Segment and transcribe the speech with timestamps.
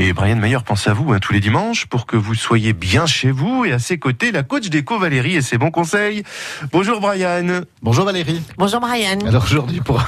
[0.00, 3.04] Et Brian Mayer pense à vous hein, tous les dimanches pour que vous soyez bien
[3.04, 6.22] chez vous et à ses côtés la coach déco Valérie et ses bons conseils.
[6.70, 7.62] Bonjour Brian.
[7.82, 8.40] Bonjour Valérie.
[8.58, 9.18] Bonjour Brian.
[9.26, 10.00] Alors aujourd'hui pour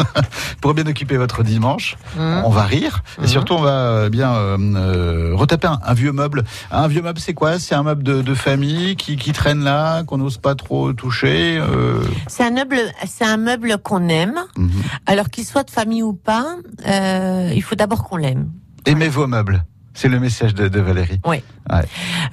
[0.60, 2.42] pour bien occuper votre dimanche, Mmh.
[2.44, 3.26] on va rire et Mhm.
[3.28, 6.42] surtout on va euh, bien euh, euh, retaper un, un vieux meuble.
[6.72, 7.60] Un vieux meuble c'est quoi?
[7.60, 11.58] C'est un meuble de, de famille qui, qui traîne là, qu'on n'ose pas trop toucher.
[11.60, 14.40] euh, C'est un meuble, c'est un meuble qu'on aime.
[14.56, 14.68] mhm.
[15.06, 16.56] Alors qu'il soit de famille ou pas,
[16.88, 18.50] euh, il faut d'abord qu'on l'aime.
[18.88, 19.64] Aimez vos meubles.
[19.94, 21.20] C'est le message de, de Valérie.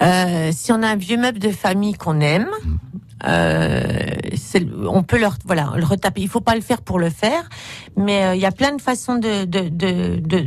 [0.02, 2.48] Euh, si on a un vieux meuble de famille qu'on aime,
[3.28, 3.82] euh,
[4.36, 6.22] c'est- on peut leur, voilà, le retaper.
[6.22, 7.50] Il faut pas le faire pour le faire,
[7.98, 10.46] mais euh, il y a plein de façons de de, de, de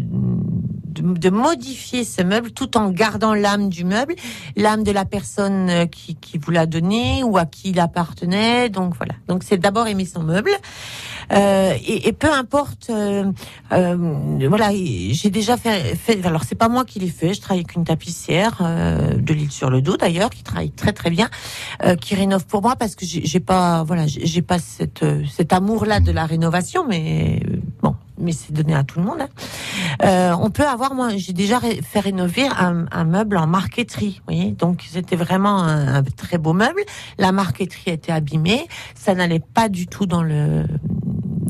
[1.00, 4.14] de- modifier ce meuble tout en gardant l'âme du meuble,
[4.56, 8.68] l'âme de la personne euh, qui, qui vous l'a donné ou à qui il appartenait.
[8.68, 9.14] Donc voilà.
[9.28, 10.50] Donc c'est d'abord aimer son meuble.
[11.32, 13.30] Euh, et, et peu importe, euh,
[13.72, 16.24] euh, voilà, j'ai déjà fait, fait.
[16.26, 17.34] Alors c'est pas moi qui l'ai fait.
[17.34, 20.92] Je travaille avec une tapissière euh, de l'île sur le dos d'ailleurs, qui travaille très
[20.92, 21.28] très bien,
[21.84, 25.52] euh, qui rénove pour moi parce que j'ai pas, voilà, j'ai pas cette, euh, cet
[25.52, 27.42] amour-là de la rénovation, mais
[27.82, 29.20] bon, mais c'est donné à tout le monde.
[29.20, 29.28] hein.
[30.04, 34.20] Euh, on peut avoir, moi, j'ai déjà ré- fait rénover un, un meuble en marqueterie,
[34.26, 34.52] vous voyez.
[34.52, 36.80] Donc c'était vraiment un, un très beau meuble.
[37.18, 40.64] La marqueterie était abîmée, ça n'allait pas du tout dans le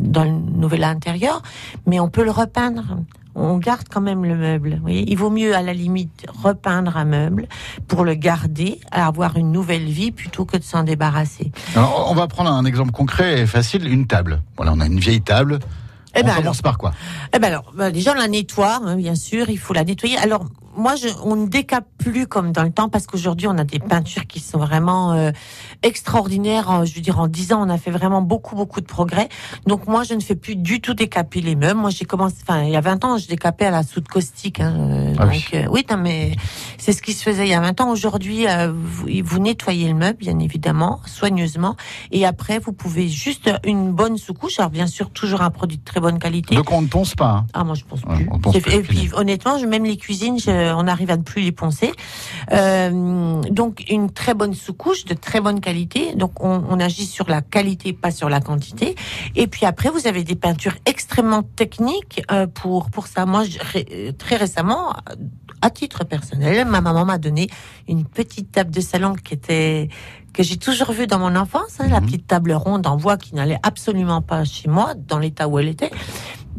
[0.01, 1.43] dans le nouvel intérieur,
[1.87, 2.99] mais on peut le repeindre.
[3.35, 4.81] On garde quand même le meuble.
[4.89, 7.47] Il vaut mieux à la limite repeindre un meuble
[7.87, 11.53] pour le garder, avoir une nouvelle vie plutôt que de s'en débarrasser.
[11.77, 14.43] Alors, on va prendre un exemple concret et facile, une table.
[14.57, 15.61] Voilà, on a une vieille table.
[16.17, 16.93] Eh on ben commence par quoi?
[17.33, 20.17] Eh ben alors, ben déjà on la nettoie, hein, bien sûr, il faut la nettoyer.
[20.19, 20.47] Alors
[20.79, 23.79] moi, je, on ne décape plus comme dans le temps parce qu'aujourd'hui on a des
[23.81, 25.31] peintures qui sont vraiment euh,
[25.83, 26.71] extraordinaires.
[26.71, 29.29] En- Je veux dire, en 10 ans, on a fait vraiment beaucoup beaucoup de progrès.
[29.67, 31.79] Donc moi, je ne fais plus du tout décaper les meubles.
[31.81, 34.61] Moi, j'ai commencé, enfin, il y a 20 ans, je décapais à la soude caustique.
[34.61, 35.45] Hein, euh, Ah donc oui.
[35.55, 36.37] euh, oui, non, mais
[36.79, 37.91] c'est ce qui se faisait il y a 20 ans.
[37.91, 41.77] Aujourd'hui, euh, vous, vous nettoyez le meuble, bien évidemment, soigneusement,
[42.13, 44.59] et après vous pouvez juste une bonne sous-couche.
[44.59, 46.55] Alors bien sûr, toujours un produit de très bonne qualité.
[46.55, 47.31] Donc on ne ponce pas.
[47.31, 47.47] hein.
[47.55, 48.27] Ah moi je pense Ouais, plus.
[48.41, 51.53] pense et puis honnêtement, je- même les cuisines, je- on arrive à ne plus les
[51.53, 51.93] poncer.
[52.53, 56.15] Euh, donc une très bonne sous-couche de très bonne qualité.
[56.15, 58.95] Donc on, on agit sur la qualité, pas sur la quantité.
[59.37, 63.27] Et puis après, vous avez des peintures extrêmement techniques euh, pour pour ça.
[63.27, 64.95] Moi, je- très récemment,
[65.61, 67.49] à titre personnel, ma maman m'a donné
[67.89, 69.89] une petite table de salon qui était
[70.33, 72.07] que j'ai toujours vue dans mon enfance, hein, la Mhm.
[72.07, 75.69] petite table ronde en bois qui n'allait absolument pas chez moi dans l'état où elle
[75.69, 75.91] était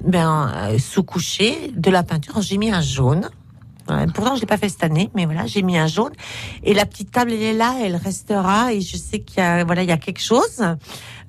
[0.03, 2.41] ben, euh, sous-couché de la peinture.
[2.41, 3.29] J'ai mis un jaune.
[4.13, 6.13] Pourtant, je l'ai pas fait cette année, mais voilà, j'ai mis un jaune.
[6.63, 8.73] Et la petite table, elle est là, elle restera.
[8.73, 10.63] Et je sais qu'il y a, voilà, il y a quelque chose.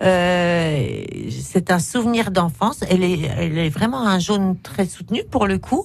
[0.03, 2.85] Euh, c'est un souvenir d'enfance.
[2.89, 5.85] Elle est, elle est vraiment un jaune très soutenu pour le coup.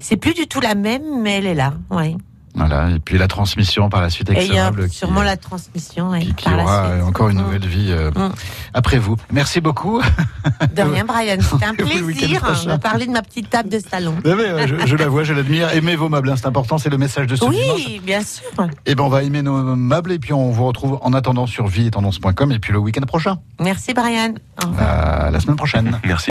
[0.00, 1.74] C'est plus du tout la même, mais elle est là.
[1.90, 2.16] Ouais.
[2.54, 2.90] Voilà.
[2.90, 4.96] Et puis la transmission par la suite avec Et ce il y a meuble qui-
[4.98, 6.10] sûrement la transmission.
[6.10, 7.04] ouais, qui, qui par la aura suite.
[7.04, 7.42] encore une Mm.
[7.42, 8.32] nouvelle vie euh, Mm.
[8.74, 9.16] après vous.
[9.32, 10.00] Merci beaucoup.
[10.74, 11.36] De rien, Brian.
[11.40, 14.14] C'était un plaisir hein, de parler de ma petite table de salon.
[14.24, 15.70] Mais, euh, je, je la vois, je l'admire.
[15.74, 17.82] Aimez vos meubles, hein, c'est important, c'est le message de ce dimanche.
[17.86, 18.42] Oui, bien sûr.
[18.86, 21.66] Et ben on va aimer nos meubles et puis on vous retrouve en attendant sur
[21.68, 24.34] vie et tendance.com et puis le week-end prochain, Merci, Brian.
[24.78, 25.98] À la semaine prochaine.
[26.04, 26.20] Merci.